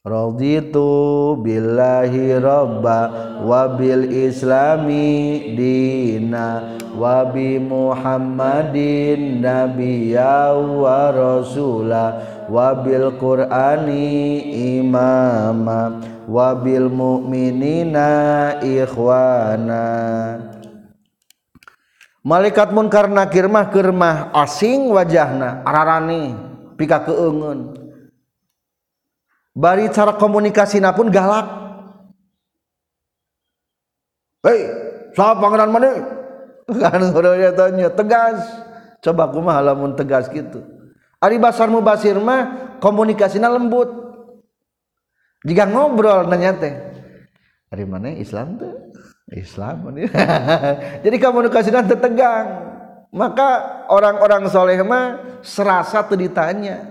Raditu 0.00 1.36
billahi 1.44 2.40
robba 2.40 3.12
wabil 3.44 4.08
islami 4.08 5.52
dina 5.52 6.72
wabi 6.96 7.60
muhammadin 7.60 9.44
nabiyya 9.44 10.56
wa 10.56 11.12
rasula 11.12 12.16
wabil 12.48 13.12
qur'ani 13.20 14.40
imama 14.80 16.00
wabil 16.24 16.88
mu'minina 16.88 18.56
ikhwana. 18.64 19.84
Malaikat 22.24 22.72
munkar 22.72 23.04
nakir 23.12 23.52
mah 23.52 23.68
keur 23.68 23.92
mah 23.92 24.32
asing 24.32 24.88
wajahna 24.96 25.60
ararani 25.60 26.32
pika 26.80 27.04
keungeun 27.04 27.79
bari 29.56 29.90
cara 29.92 30.14
komunikasi 30.16 30.82
pun 30.94 31.08
galak. 31.12 31.46
Hei 34.40 34.60
siapa 35.12 35.36
pangeran 35.36 35.70
mana? 35.70 35.90
Kan 36.70 37.12
udah 37.12 37.52
tanya 37.52 37.88
tegas. 37.92 38.40
Coba 39.00 39.28
aku 39.28 39.40
mah 39.42 39.60
lamun 39.60 39.96
tegas 39.96 40.30
gitu. 40.32 40.64
Ari 41.20 41.36
basar 41.36 41.68
mubasir 41.68 42.16
mah 42.16 42.76
komunikasinya 42.80 43.52
lembut. 43.52 43.90
Jika 45.44 45.64
ngobrol 45.68 46.28
nanya 46.28 46.56
teh 46.56 46.74
dari 47.70 47.86
mana? 47.86 48.12
Islam 48.12 48.58
tuh 48.58 48.74
Islam 49.30 49.94
jadi 51.06 51.16
komunikasinya 51.22 51.86
tegang 51.86 52.46
maka 53.14 53.78
orang-orang 53.86 54.50
soleh 54.50 54.82
mah 54.82 55.38
serasa 55.42 56.02
tuh 56.02 56.18
ditanya 56.18 56.89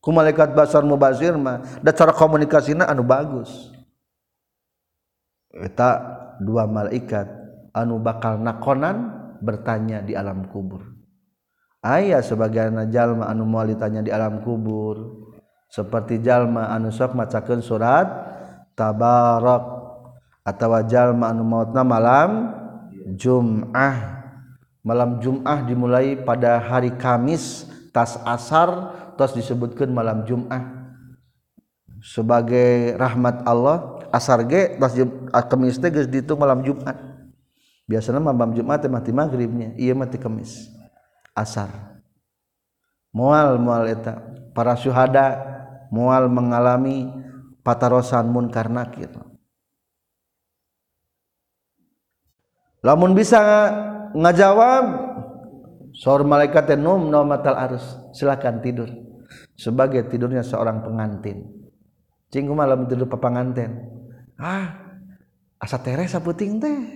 ku 0.00 0.10
malaikat 0.10 0.56
basar 0.56 0.82
mubazir 0.82 1.36
mah 1.36 1.80
da 1.84 1.92
cara 1.92 2.10
komunikasina 2.16 2.88
anu 2.88 3.04
bagus. 3.04 3.70
Eta 5.52 6.00
dua 6.40 6.64
malaikat 6.64 7.28
anu 7.76 8.00
bakal 8.00 8.40
nakonan 8.40 9.12
bertanya 9.44 10.00
di 10.00 10.16
alam 10.16 10.48
kubur. 10.48 10.84
Ayah 11.80 12.20
sebagian 12.20 12.76
jalma 12.92 13.28
anu 13.28 13.48
moal 13.48 13.72
ditanya 13.72 14.04
di 14.04 14.12
alam 14.12 14.44
kubur. 14.44 15.28
Seperti 15.70 16.18
jalma 16.20 16.72
anu 16.74 16.90
sok 16.90 17.14
macakeun 17.14 17.62
surat 17.62 18.04
tabarak 18.74 19.64
atau 20.44 20.76
jalma 20.88 21.30
anu 21.30 21.44
mautna 21.46 21.84
malam 21.84 22.52
jum'ah. 23.16 24.20
Malam 24.80 25.20
jum'ah 25.20 25.60
dimulai 25.68 26.16
pada 26.20 26.56
hari 26.56 26.92
Kamis 26.96 27.68
tas 27.92 28.16
asar 28.24 28.99
disebutkan 29.28 29.92
malam 29.92 30.24
Jumat 30.24 30.80
sebagai 32.00 32.96
rahmat 32.96 33.44
Allah 33.44 34.00
asar 34.08 34.48
ge 34.48 34.80
kemis 35.52 35.76
itu 35.76 36.32
malam 36.34 36.64
Jumat 36.64 36.96
biasanya 37.84 38.18
malam 38.24 38.56
Jumat 38.56 38.80
mati 38.88 39.12
maghribnya 39.12 39.76
ia 39.76 39.92
mati 39.92 40.16
kemis. 40.16 40.72
Asar. 41.30 41.70
Mual 43.14 43.58
mual 43.58 43.86
eta. 43.90 44.18
Para 44.50 44.74
syuhada 44.74 45.38
mual 45.94 46.26
mengalami 46.26 47.06
patarosan 47.62 48.26
munkar 48.30 48.66
nakir. 48.66 49.10
Lamun 52.82 53.14
bisa 53.14 53.38
ngajawab 54.16 54.84
sor 55.94 56.26
malaikat 56.26 56.74
num 56.78 57.10
no 57.10 57.22
matal 57.22 57.54
arus. 57.54 57.84
Silakan 58.10 58.58
tidur 58.62 59.09
sebagai 59.60 60.08
tidurnya 60.08 60.40
seorang 60.40 60.80
pengantin. 60.80 61.44
Cinggu 62.32 62.56
malam 62.56 62.88
tidur 62.88 63.10
pepanganten 63.12 64.00
ah 64.40 64.96
asa 65.60 65.76
teresa 65.76 66.16
puting 66.24 66.56
teh. 66.56 66.78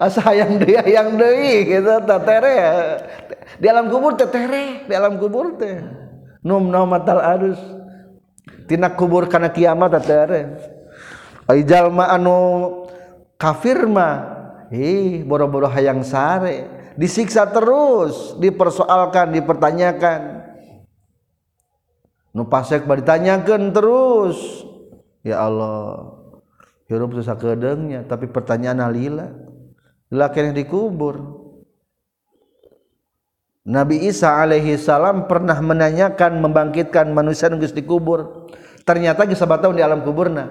Asa 0.00 0.18
hayang 0.26 0.58
deui 0.58 0.74
hayang 0.74 1.14
deui 1.14 1.68
gitu 1.68 1.92
teh 2.02 2.20
tere. 2.24 2.58
Di 3.60 3.66
alam 3.68 3.92
kubur 3.92 4.16
teh 4.18 4.26
tere 4.26 4.88
di 4.88 4.94
alam 4.96 5.20
kubur 5.20 5.54
teh. 5.60 5.78
Num 6.42 6.66
no 6.66 6.82
matal 6.88 7.22
arus 7.22 7.60
tina 8.66 8.90
kubur 8.90 9.30
kana 9.30 9.52
kiamat 9.54 9.92
teh 10.00 10.02
tere. 10.02 10.40
Ai 11.46 11.62
jalma 11.62 12.10
anu 12.10 12.88
kafir 13.38 13.86
mah 13.86 14.14
ih 14.74 15.22
boro-boro 15.22 15.70
hayang 15.70 16.02
sare. 16.02 16.81
Disiksa 16.96 17.48
terus 17.48 18.36
dipersoalkan 18.38 19.32
dipertanyakan. 19.32 20.20
Nu 22.32 22.48
pasek 22.48 22.88
ditanyakan 22.88 23.72
terus. 23.76 24.64
Ya 25.22 25.44
Allah 25.44 26.18
hirup 26.90 27.14
susah 27.14 27.38
kedengnya 27.38 28.04
tapi 28.04 28.28
pertanyaan 28.28 28.82
alila 28.82 29.32
lila 30.12 30.26
kena 30.32 30.52
dikubur. 30.52 31.40
Nabi 33.62 34.10
Isa 34.10 34.42
alaihissalam 34.42 35.30
pernah 35.30 35.54
menanyakan 35.62 36.42
membangkitkan 36.42 37.14
manusia 37.14 37.46
nunggus 37.46 37.70
dikubur. 37.70 38.50
Ternyata 38.82 39.22
bisa 39.22 39.46
tahun 39.46 39.78
di 39.78 39.82
alam 39.86 40.02
kuburna. 40.02 40.50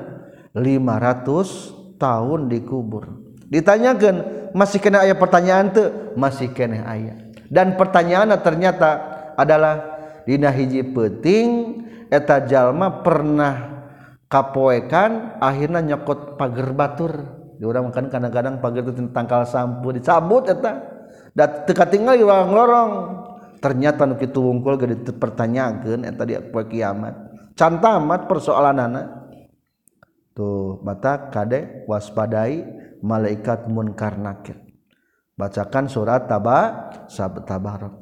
500 0.55 1.99
tahun 1.99 2.47
dikubur. 2.47 3.19
Ditanyakan 3.51 4.40
masih 4.51 4.79
kena 4.79 5.03
ayah 5.03 5.17
pertanyaan 5.17 5.71
tuh 5.71 5.87
masih 6.15 6.51
kena 6.51 6.83
ayah. 6.91 7.17
Dan 7.51 7.75
pertanyaannya 7.75 8.37
ternyata 8.39 8.89
adalah 9.35 9.91
Dina 10.23 10.53
hiji 10.53 10.85
peting 10.85 11.81
eta 12.07 12.45
jalma 12.45 13.01
pernah 13.01 13.83
kapoekan 14.29 15.41
akhirnya 15.41 15.81
nyokot 15.81 16.37
pagar 16.37 16.71
batur. 16.71 17.13
Diurang 17.57 17.93
kan 17.93 18.09
kadang-kadang 18.09 18.57
pagar 18.57 18.87
itu 18.87 19.09
tangkal 19.13 19.45
sampo 19.45 19.91
dicabut 19.91 20.47
eta. 20.49 20.81
Dan 21.31 21.67
teka 21.67 21.87
tinggal 21.87 22.15
di 22.17 22.23
ruang 22.23 22.51
lorong. 22.51 22.91
Ternyata 23.61 24.09
nu 24.09 24.17
kitu 24.17 24.41
wungkul 24.41 24.79
gede 24.81 25.13
pertanyakan 25.13 26.07
eta 26.07 26.25
dia 26.25 26.41
poe 26.41 26.65
kiamat. 26.65 27.13
Can 27.53 27.77
tamat 27.77 28.25
persoalan 28.25 28.79
anak 28.79 29.05
tuh 30.33 30.81
batak 30.81 31.29
kade 31.29 31.85
waspadai 31.85 32.65
malaikat 33.01 33.67
munkar 33.67 34.17
nakir 34.17 34.57
bacakan 35.41 35.89
surat 35.89 36.29
taba 36.29 36.89
sab 37.09 37.41
tabarok. 37.49 37.97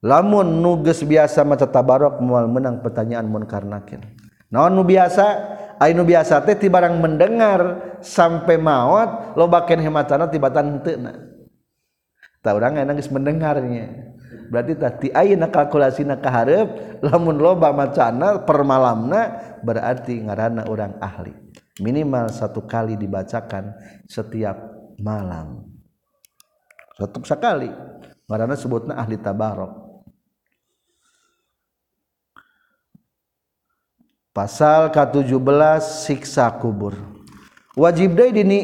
Lamun 0.00 0.64
nuges 0.64 1.04
biasa 1.04 1.44
maca 1.44 1.68
tabarok 1.68 2.24
mual 2.24 2.48
menang 2.48 2.80
pertanyaan 2.80 3.28
munkar 3.28 3.66
nakir 3.66 4.00
naon 4.48 4.78
nu 4.78 4.82
biasa? 4.86 5.58
Ainu 5.80 6.04
biasa 6.04 6.44
teh 6.44 6.60
tibarang 6.60 7.00
mendengar 7.00 7.96
sampai 8.04 8.60
maut 8.60 9.32
lo 9.32 9.48
hematana 9.48 10.28
tibatan 10.28 10.76
henteuna. 10.76 11.16
Tak 12.44 12.52
orang 12.52 12.84
enak 12.84 13.00
mendengarnya. 13.08 14.12
Berarti 14.52 14.74
tadi 14.76 15.08
ayeuna 15.08 15.48
kalkulasina 15.48 16.20
kaharep 16.20 17.00
lamun 17.00 17.40
loba 17.40 17.72
macana 17.72 18.44
per 18.44 18.60
malamna 18.60 19.56
berarti 19.64 20.20
ngaranna 20.20 20.68
orang 20.68 21.00
ahli. 21.00 21.32
Minimal 21.80 22.28
satu 22.28 22.62
kali 22.62 22.94
dibacakan 22.94 23.74
setiap 24.06 24.56
malam. 25.00 25.64
Satu 26.94 27.24
sekali. 27.24 27.72
Ngaranna 28.30 28.54
sebutna 28.54 28.94
ahli 28.94 29.18
tabarok 29.18 29.90
pasal 34.30 34.94
ke-17 34.94 35.82
siksa 35.82 36.46
kubur. 36.62 36.94
Wajib 37.74 38.14
deui 38.14 38.30
dini 38.30 38.60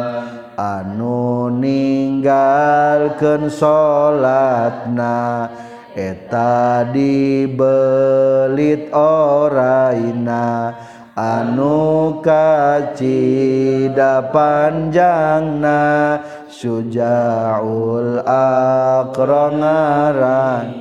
Anu 0.59 1.47
ninggalkeun 1.47 3.47
salatna 3.47 5.47
eta 5.95 6.83
dibelit 6.95 8.87
oraina 8.95 10.71
anu 11.19 12.23
kacida 12.23 14.31
panjangna 14.31 15.83
sujaul 16.47 18.23
akrongaran 18.23 20.71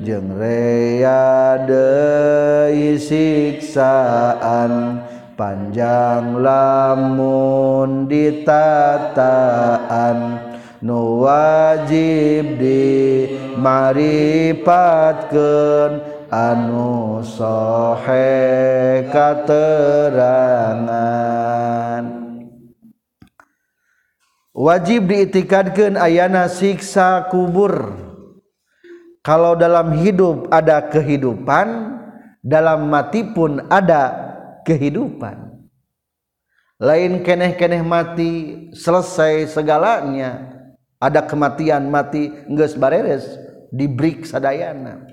jeung 0.00 0.32
rea 0.40 1.60
deui 1.68 2.96
siksaan 2.96 5.04
panjang 5.36 6.40
lamun 6.40 8.08
ditataan 8.08 9.60
nu 10.80 11.20
wajib 11.20 12.56
di 12.56 13.28
maripatkeun 13.58 15.92
anu 16.30 17.18
sohe 17.26 18.30
katerangan. 19.10 22.06
Wajib 24.54 25.08
diitikadkan 25.08 25.96
ayana 25.96 26.46
siksa 26.46 27.26
kubur. 27.32 27.96
Kalau 29.24 29.56
dalam 29.56 29.96
hidup 30.00 30.48
ada 30.52 30.80
kehidupan 30.84 32.00
dalam 32.40 32.88
mati 32.88 33.24
pun 33.24 33.60
ada 33.68 34.32
kehidupan. 34.64 35.60
Lain 36.80 37.20
keneh-keneh 37.20 37.84
mati 37.84 38.32
selesai 38.72 39.52
segalanya. 39.52 40.59
Ada 41.00 41.24
kematian 41.24 41.88
mati 41.88 42.28
geus 42.52 42.76
bareres 42.76 43.24
dibrik 43.72 44.28
sadayana 44.28 45.08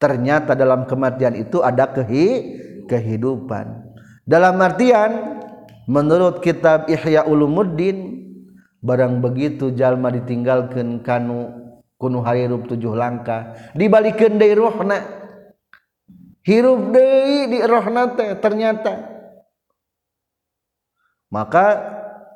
ternyata 0.00 0.56
dalam 0.56 0.84
kematian 0.88 1.36
itu 1.36 1.60
ada 1.60 1.88
kehi 1.88 2.60
kehidupan. 2.86 3.84
Dalam 4.26 4.58
artian 4.58 5.42
menurut 5.86 6.42
kitab 6.42 6.90
Ihya 6.90 7.26
Ulumuddin 7.26 8.26
barang 8.82 9.22
begitu 9.22 9.74
jalma 9.74 10.10
ditinggalkan 10.14 11.02
kanu 11.02 11.50
kuno 11.98 12.22
harirup 12.22 12.68
tujuh 12.68 12.94
langkah. 12.94 13.54
Dibalikin 13.74 14.38
dari 14.38 14.54
rohna. 14.54 14.98
Hirup 16.46 16.94
deui 16.94 17.50
di 17.50 17.58
rohna 17.66 18.14
teh 18.14 18.38
ternyata. 18.38 19.18
Maka 21.26 21.66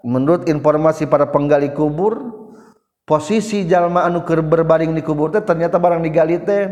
menurut 0.03 0.51
informasi 0.51 1.07
para 1.07 1.31
penggali 1.31 1.71
kubur 1.71 2.19
posisi 3.11 3.67
jalma 3.67 4.07
anuker 4.07 4.39
berbaring 4.39 4.95
di 4.95 5.03
kubur 5.03 5.35
teh 5.35 5.43
ternyata 5.43 5.83
barang 5.83 5.99
digali 5.99 6.39
teh. 6.39 6.71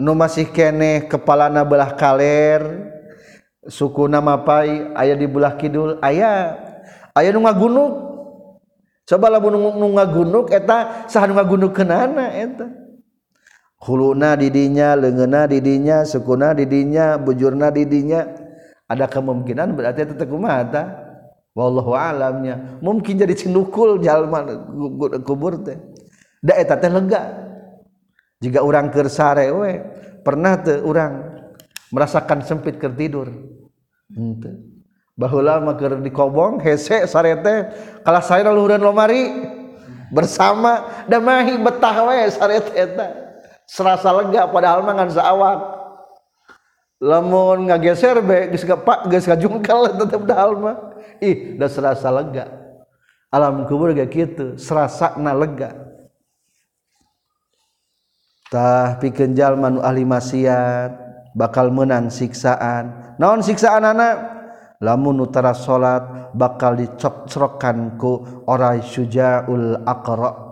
Nu 0.00 0.16
masih 0.16 0.48
kene 0.48 1.04
kepalana 1.04 1.68
belah 1.68 1.92
kaler. 1.92 2.64
Suku 3.68 4.08
nama 4.08 4.40
pai 4.40 4.88
ayah 4.96 5.12
di 5.12 5.28
belah 5.28 5.52
kidul 5.60 6.00
ayah 6.00 6.56
ayah 7.12 7.30
nu 7.36 7.44
ngagunuk. 7.44 7.92
Coba 9.04 9.28
lah 9.28 9.40
nu 9.44 9.88
ngagunuk 10.00 10.48
eta 10.48 11.04
sah 11.12 11.28
nu 11.28 11.36
ngagunuk 11.36 11.76
kenana 11.76 12.32
eta. 12.32 12.64
Huluna 13.84 14.32
didinya 14.34 14.96
lengena 14.96 15.44
didinya 15.44 16.08
sukuna 16.08 16.56
didinya 16.56 17.20
bujurna 17.20 17.68
didinya. 17.68 18.24
Ada 18.88 19.04
kemungkinan 19.04 19.76
berarti 19.76 20.08
itu 20.08 20.16
teku 20.16 20.40
mata 20.40 21.07
wallahu 21.54 21.92
alamnya. 21.94 22.80
Mungkin 22.80 23.20
jadi 23.20 23.34
cinukul 23.36 24.00
jalma 24.02 24.44
kubur 25.22 25.60
teh. 25.62 25.78
Da 26.42 26.56
eta 26.56 26.80
teh 26.80 26.90
lega. 26.90 27.48
Jika 28.42 28.64
orang 28.64 28.90
keur 28.90 29.08
we. 29.60 29.72
Pernah 30.24 30.60
teh 30.60 30.80
orang 30.82 31.40
merasakan 31.92 32.44
sempit 32.44 32.76
keur 32.76 32.92
tidur. 32.92 33.28
Hmm, 34.08 34.40
Henteu 34.40 34.78
baheula 35.18 35.58
mah 35.58 35.74
keur 35.74 35.98
dikobong 35.98 36.62
hese 36.62 37.04
sare 37.10 37.34
teh. 37.42 37.58
Kalah 38.06 38.22
saya 38.22 38.46
luhureun 38.48 38.78
lomari. 38.78 39.34
Bersama 40.08 41.04
dan 41.04 41.20
mahi 41.20 41.60
betah 41.60 41.96
we 42.08 42.32
sare 42.32 42.64
teh 42.64 43.28
serasa 43.68 44.08
lega 44.16 44.48
padahal 44.48 44.80
mah 44.80 44.96
ngan 44.96 45.12
saawak 45.12 45.77
lamun 46.98 47.70
ngageser 47.70 48.18
be 48.22 48.50
geus 48.54 48.66
pak 48.66 49.06
geus 49.06 49.26
kajungkal 49.26 49.86
tetep 49.98 50.22
dahal 50.26 50.58
mah. 50.58 50.76
Ih 51.22 51.58
da 51.58 51.66
serasa 51.66 52.10
lega. 52.14 52.46
Alam 53.30 53.66
kubur 53.66 53.94
ge 53.94 54.06
kitu 54.06 54.58
serasana 54.58 55.34
lega. 55.34 55.74
Tah 58.48 58.96
pikeun 58.96 59.36
jalma 59.36 59.68
nu 59.68 59.80
ahli 59.84 60.06
maksiat 60.06 60.90
bakal 61.36 61.70
menang 61.70 62.08
siksaan. 62.08 63.16
Naon 63.20 63.44
siksaan 63.44 63.84
anak 63.84 64.16
lamun 64.80 65.20
utara 65.20 65.52
salat 65.52 66.32
bakal 66.32 66.78
dicocrokan 66.78 67.98
ku 68.00 68.44
orai 68.46 68.80
syujaul 68.80 69.84
aqra. 69.84 70.48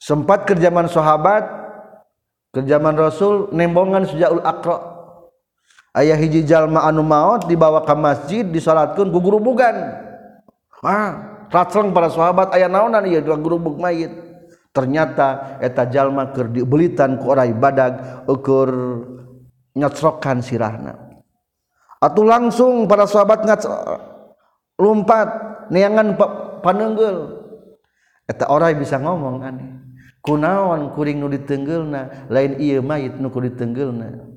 Sempat 0.00 0.48
kerjaman 0.48 0.88
sahabat 0.88 1.60
zaman 2.58 2.98
Rasul 2.98 3.54
nembongan 3.54 4.10
sejakul 4.10 4.42
Akro 4.42 4.89
ayah 5.96 6.18
hiji 6.18 6.46
jalma 6.46 6.86
anu 6.86 7.02
maut 7.02 7.46
dibawa 7.46 7.82
ke 7.82 7.94
masjid 7.96 8.44
disalatkan 8.46 9.10
ku 9.10 9.18
gurubugan 9.18 9.74
ratleng 11.50 11.90
para 11.92 12.08
sahabat 12.08 12.54
ayah 12.56 12.70
naonan 12.70 13.04
ieu 13.06 13.20
dua 13.20 13.36
gurubug 13.36 13.76
mayit? 13.76 14.10
Ternyata 14.70 15.58
eta 15.58 15.82
jalma 15.90 16.30
keur 16.30 16.46
dibelitan 16.46 17.18
ku 17.18 17.34
orai 17.34 17.50
badag 17.50 18.24
ukur 18.30 18.70
nyocrokan 19.74 20.46
sirahna. 20.46 20.94
Atau 21.98 22.22
langsung 22.22 22.86
para 22.86 23.04
sahabat 23.04 23.44
ngat 23.44 23.66
lompat 24.78 25.28
neangan 25.74 26.14
panenggel. 26.62 27.42
Eta 28.30 28.46
orai 28.46 28.78
bisa 28.78 28.94
ngomong 29.02 29.42
aneh 29.42 29.80
kunaon 30.20 30.92
kuring 30.92 31.20
nu 31.20 31.32
ditenggelna 31.32 32.28
lain 32.28 32.60
ieu 32.60 32.84
mayit 32.84 33.16
nu 33.16 33.32
ku 33.32 33.40
ditenggelna 33.40 34.29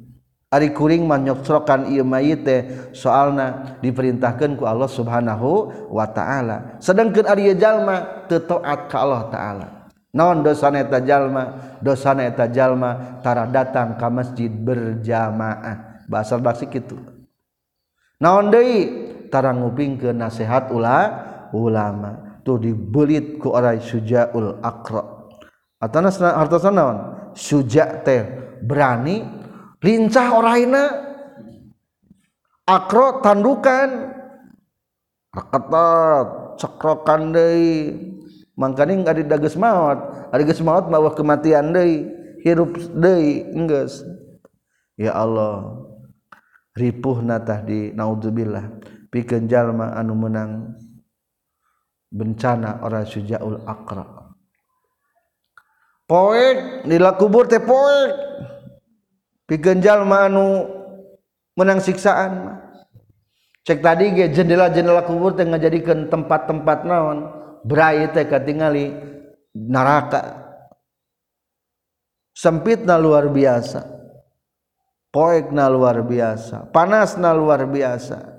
Ari 0.53 0.69
kuring 0.69 1.09
manyoksrokan 1.09 1.89
ieu 1.89 2.05
mayit 2.05 2.45
teh 2.45 2.61
soalna 2.93 3.73
diperintahkeun 3.81 4.53
ku 4.53 4.69
Allah 4.69 4.85
Subhanahu 4.85 5.49
wa 5.89 6.05
taala. 6.13 6.77
Sedangkeun 6.77 7.25
ari 7.25 7.49
jalma 7.57 8.29
teu 8.29 8.37
taat 8.37 8.85
ka 8.85 9.01
Allah 9.01 9.33
taala. 9.33 9.67
Naon 10.13 10.45
dosana 10.45 10.85
eta 10.85 11.01
jalma? 11.01 11.57
Dosana 11.81 12.29
eta 12.29 12.45
jalma 12.45 13.17
tara 13.25 13.49
datang 13.49 13.97
ka 13.97 14.13
masjid 14.13 14.53
berjamaah. 14.53 16.05
Bahasa 16.05 16.37
baksi 16.37 16.69
kitu. 16.69 17.01
Naon 18.21 18.53
deui? 18.53 19.09
Tara 19.33 19.49
ngupingkeun 19.57 20.21
nasihat 20.21 20.69
ula 20.69 20.97
ulama. 21.49 22.37
Tuh 22.45 22.61
dibelit 22.61 23.41
ku 23.41 23.57
orang 23.57 23.81
sujaul 23.81 24.61
akra. 24.61 25.01
Atanasna 25.81 26.37
hartosana 26.37 26.77
naon? 26.77 26.97
Suja 27.33 28.05
teh 28.05 28.21
berani 28.61 29.42
lincah 29.83 30.27
oraina 30.33 30.83
akro 32.65 33.19
tandukan. 33.21 34.15
Ketat 35.33 36.27
cekrokan 36.61 37.33
deui 37.33 37.89
mangkani 38.53 39.01
nggak 39.01 39.25
didages 39.25 39.57
maut. 39.57 40.29
Ada 40.29 40.45
geus 40.45 40.61
maut 40.61 40.85
bawa 40.89 41.13
kematian 41.17 41.73
deui 41.73 42.05
hirup 42.45 42.77
deui 42.93 43.41
enggeus 43.55 44.05
ya 44.99 45.15
Allah 45.15 45.79
ripuh 46.75 47.23
natah 47.23 47.63
di 47.63 47.95
naudzubillah 47.95 48.77
pikeun 49.09 49.47
jalma 49.49 49.95
anu 49.97 50.13
menang 50.13 50.75
bencana 52.13 52.85
orang 52.85 53.09
sujaul 53.09 53.63
akra. 53.65 54.05
Poek 56.05 56.85
nila 56.85 57.17
kubur 57.17 57.49
teh 57.49 57.63
poek. 57.63 58.11
pigenjal 59.49 60.05
manu 60.07 60.67
menang 61.57 61.83
siksaan 61.83 62.59
cek 63.63 63.79
tadi 63.79 64.13
ge 64.15 64.25
jendela-jendela 64.31 65.07
kubur 65.07 65.35
teh 65.35 65.47
ngajadikeun 65.47 66.11
tempat-tempat 66.11 66.83
naon 66.83 67.31
brai 67.63 68.11
teh 68.11 68.27
katingali 68.27 68.91
neraka 69.53 70.43
sempitna 72.33 72.97
luar 72.97 73.29
biasa. 73.29 73.85
Poekna 75.13 75.69
luar 75.69 76.01
biasa. 76.01 76.73
Panasna 76.73 77.37
luar 77.37 77.69
biasa. 77.69 78.33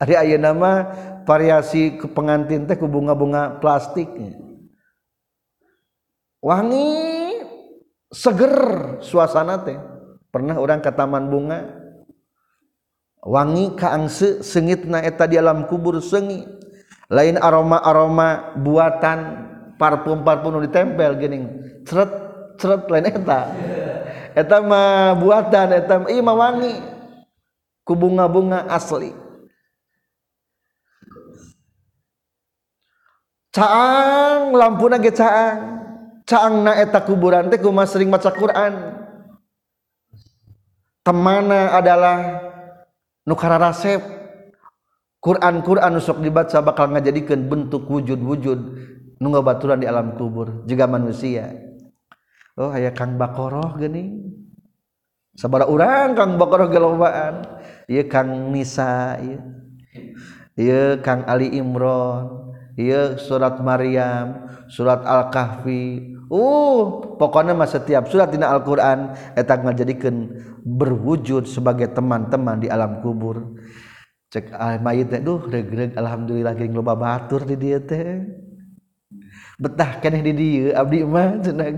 ari 0.00 0.14
aya 0.16 0.40
nama 0.40 0.88
variasi 1.28 2.00
ke 2.00 2.08
pengantin 2.08 2.64
teh 2.64 2.78
ku 2.78 2.88
bunga-bunga 2.88 3.60
plastik. 3.60 4.08
Wangi 6.40 6.88
seger 8.08 8.56
suasana 9.04 9.60
teh. 9.66 9.76
Pernah 10.28 10.56
orang 10.56 10.80
ke 10.80 10.92
taman 10.92 11.28
bunga 11.28 11.58
wangi 13.24 13.74
kaangse 13.76 14.40
sengit 14.46 14.86
na 14.86 15.02
eta 15.04 15.28
di 15.28 15.36
alam 15.36 15.66
kubur 15.68 15.98
sengi. 16.00 16.46
Lain 17.12 17.36
aroma-aroma 17.36 18.56
buatan. 18.56 19.20
parfum 19.78 20.26
parfum 20.26 20.58
ditempel 20.60 21.16
gini. 21.16 21.38
Ceret 21.86 22.10
ceret 22.58 22.84
lain 22.90 23.06
eta. 23.06 23.40
Eta 24.34 24.60
mah 24.60 25.16
buatan 25.16 25.72
eta 25.72 25.94
ieu 26.10 26.20
mah 26.20 26.36
wangi. 26.36 26.74
Ku 27.86 27.96
bunga-bunga 27.96 28.68
asli. 28.68 29.14
Caang 33.54 34.52
lampuna 34.52 35.00
ge 35.00 35.14
caang. 35.14 35.80
Caangna 36.28 36.76
eta 36.76 37.00
kuburan 37.00 37.48
teh 37.48 37.56
kumaha 37.56 37.88
sering 37.88 38.12
maca 38.12 38.28
Quran. 38.28 39.00
Temana 41.00 41.72
adalah 41.72 42.44
nu 43.24 43.32
kararasep. 43.32 44.20
Quran 45.18 45.64
Quran 45.64 45.98
sok 45.98 46.20
dibaca 46.20 46.60
bakal 46.60 46.92
ngajadikeun 46.92 47.48
bentuk 47.48 47.88
wujud-wujud. 47.88 48.60
nunggu 49.18 49.42
baturan 49.42 49.82
di 49.82 49.86
alam 49.86 50.14
kubur 50.14 50.64
juga 50.64 50.86
manusia. 50.90 51.54
Oh 52.58 52.74
ayah 52.74 52.90
kang 52.90 53.14
bakoroh 53.14 53.78
gini. 53.78 54.18
Sabara 55.38 55.70
orang 55.70 56.18
kang 56.18 56.34
bakoroh 56.34 56.66
gelobaan 56.66 57.46
iya 57.86 58.02
kang 58.10 58.50
nisa 58.50 59.18
iya 59.22 59.40
iya 60.58 60.82
kang 60.98 61.22
ali 61.26 61.54
imron. 61.54 62.50
Iya 62.78 63.18
surat 63.18 63.58
maryam 63.58 64.46
surat 64.70 65.02
al 65.02 65.34
kahfi 65.34 66.14
Uh, 66.28 67.16
pokoknya 67.16 67.56
mah 67.56 67.64
setiap 67.64 68.04
surat 68.04 68.28
dina 68.28 68.52
Al-Quran 68.52 69.16
etak 69.32 69.64
ngajadikan 69.64 70.28
berwujud 70.60 71.48
sebagai 71.48 71.88
teman-teman 71.88 72.60
di 72.60 72.68
alam 72.68 73.00
kubur. 73.00 73.56
Cek 74.28 74.52
ah, 74.52 74.76
mayit 74.76 75.08
teh, 75.08 75.24
duh 75.24 75.40
reg-reg 75.40 75.96
alhamdulillah 75.96 76.52
geuning 76.52 76.76
loba 76.76 77.00
batur 77.00 77.48
di 77.48 77.56
dia 77.56 77.80
teh. 77.80 78.28
Betah 79.58 79.98
keneh 79.98 80.22
di 80.22 80.32
dieu 80.32 80.66
abdi 80.70 81.02
mah 81.02 81.42
cenah 81.42 81.68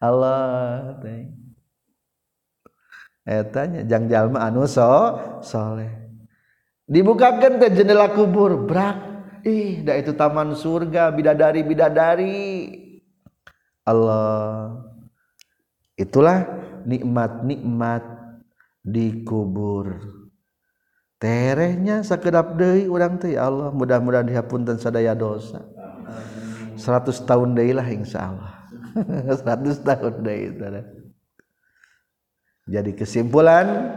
Allah 0.00 0.96
tanya 3.50 3.82
jang 3.82 4.06
jalma 4.06 4.46
anu 4.46 4.64
so 4.70 5.18
soleh. 5.42 5.90
Dibukakan 6.86 7.58
ke 7.58 7.74
jendela 7.74 8.14
kubur 8.14 8.66
brak. 8.68 9.18
Ih 9.42 9.82
dah 9.82 9.98
itu 9.98 10.14
taman 10.14 10.54
surga 10.54 11.10
bidadari 11.10 11.62
bidadari 11.66 12.50
Allah. 13.82 14.78
Itulah 15.98 16.46
nikmat-nikmat 16.86 18.02
dikubur 18.86 19.98
terehnya 21.18 22.06
sekedap 22.06 22.54
Dewi 22.54 22.86
orang 22.86 23.18
tuh 23.18 23.34
ya 23.34 23.50
Allah 23.50 23.74
mudah-mudahan 23.74 24.30
dihapun 24.30 24.62
dan 24.62 24.78
sadaya 24.78 25.16
dosa 25.16 25.64
100 26.76 27.28
tahun 27.28 27.56
Dewi 27.56 27.72
lah 27.72 27.88
insya 27.88 28.30
Allah. 28.32 28.52
100 29.42 29.82
tahun 29.82 30.14
Dewi 30.24 30.46
jadi 32.66 32.98
kesimpulan 32.98 33.94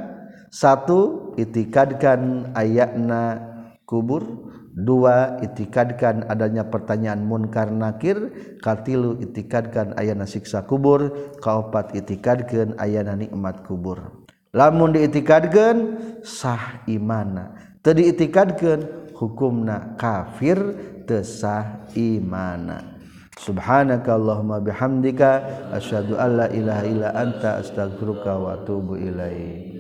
satu 0.54 1.34
itikadkan 1.42 2.54
ayatna 2.54 3.42
kubur. 3.89 4.46
Dua 4.80 5.42
itikadkan 5.44 6.30
adanya 6.30 6.70
pertanyaan 6.70 7.26
munkar 7.26 7.74
nakir. 7.74 8.30
Katilu 8.62 9.18
itikadkan 9.20 9.98
ayana 9.98 10.30
siksa 10.30 10.63
kubur. 10.70 11.34
Kaopat 11.42 11.98
itikadkan 11.98 12.78
ayana 12.78 13.18
nikmat 13.18 13.65
kubur. 13.65 14.24
Lamun 14.54 14.94
diitikadkan 14.94 15.98
sah 16.22 16.86
imana. 16.86 17.58
Tadi 17.82 18.13
itikadkan 18.13 19.12
hukumna 19.18 19.98
kafir 19.98 20.58
tesah 21.10 21.89
imana. 21.98 23.02
Subhanakallahumma 23.41 24.62
bihamdika 24.62 25.74
asyhadu 25.74 26.22
alla 26.22 26.54
ilaha 26.54 26.84
illa 26.86 27.10
anta 27.17 27.58
astaghfiruka 27.58 28.38
wa 28.38 28.54
atubu 28.62 28.93
ilaik. 28.93 29.80